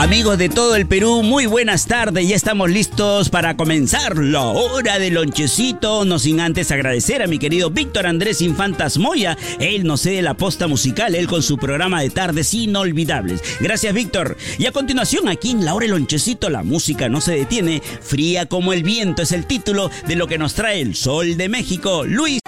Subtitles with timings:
[0.00, 2.28] Amigos de todo el Perú, muy buenas tardes.
[2.28, 6.04] Ya estamos listos para comenzar la hora del lonchecito.
[6.04, 9.36] No sin antes agradecer a mi querido Víctor Andrés Infantas Moya.
[9.58, 13.42] Él nos cede la posta musical, él con su programa de tardes inolvidables.
[13.58, 14.36] Gracias, Víctor.
[14.56, 17.82] Y a continuación, aquí en la hora del lonchecito, la música no se detiene.
[18.00, 21.48] Fría como el viento es el título de lo que nos trae el sol de
[21.48, 22.04] México.
[22.04, 22.38] Luis.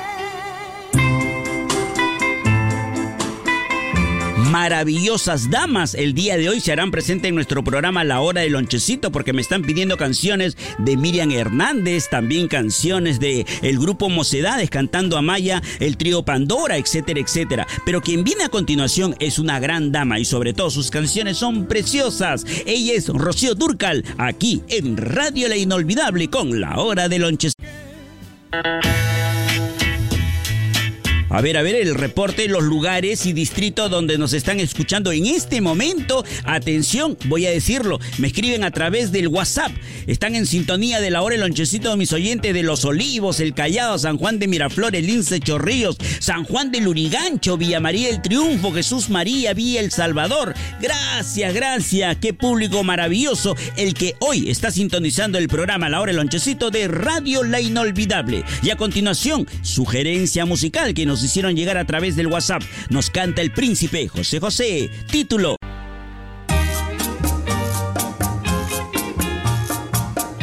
[4.50, 8.52] Maravillosas damas el día de hoy se harán presente en nuestro programa La Hora del
[8.52, 14.68] Lonchecito porque me están pidiendo canciones de Miriam Hernández, también canciones de el grupo Mocedades
[14.68, 17.66] cantando a Maya, el trío Pandora, etcétera, etcétera.
[17.86, 21.66] Pero quien viene a continuación es una gran dama y sobre todo sus canciones son
[21.66, 22.44] preciosas.
[22.66, 27.62] Ella es Rocío Durcal, aquí en Radio La Inolvidable con La Hora del Lonchecito.
[31.32, 35.26] A ver, a ver, el reporte, los lugares y distritos donde nos están escuchando en
[35.26, 36.24] este momento.
[36.42, 39.70] Atención, voy a decirlo, me escriben a través del WhatsApp.
[40.08, 43.54] Están en sintonía de la hora el lonchecito de mis oyentes de Los Olivos, El
[43.54, 48.72] Callao, San Juan de Miraflores, Lince Chorrillos, San Juan de Lurigancho, Villa María el Triunfo,
[48.72, 50.52] Jesús María, Villa El Salvador.
[50.82, 52.16] Gracias, gracias.
[52.16, 56.88] Qué público maravilloso el que hoy está sintonizando el programa La hora el lonchecito de
[56.88, 58.42] Radio La Inolvidable.
[58.64, 62.62] Y a continuación, sugerencia musical que nos hicieron llegar a través del WhatsApp.
[62.88, 64.90] Nos canta el príncipe José José.
[65.10, 65.59] Título.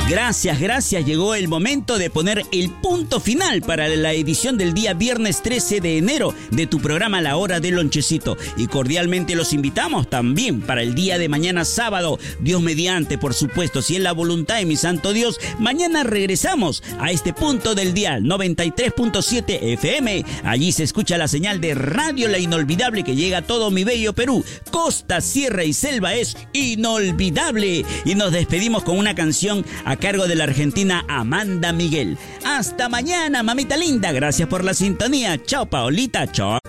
[0.09, 1.05] Gracias, gracias.
[1.05, 5.81] Llegó el momento de poner el punto final para la edición del día viernes 13
[5.81, 8.37] de enero de tu programa La Hora del Lonchecito.
[8.55, 12.19] Y cordialmente los invitamos también para el día de mañana sábado.
[12.39, 17.11] Dios mediante, por supuesto, si es la voluntad de mi santo Dios, mañana regresamos a
[17.11, 20.23] este punto del día 93.7 FM.
[20.45, 24.13] Allí se escucha la señal de Radio La Inolvidable que llega a todo mi bello
[24.13, 24.45] Perú.
[24.71, 27.83] Costa, sierra y selva es inolvidable.
[28.05, 29.65] Y nos despedimos con una canción
[29.97, 32.17] cargo de la argentina Amanda Miguel.
[32.45, 34.11] Hasta mañana, mamita linda.
[34.11, 35.41] Gracias por la sintonía.
[35.43, 36.31] Chao, Paolita.
[36.31, 36.59] Chao.